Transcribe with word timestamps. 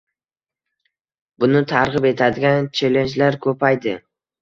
Buni 1.45 1.63
targʻib 1.73 2.09
etadigan 2.15 2.73
chellenjlar 2.83 3.43
koʻpaydi. 3.49 3.99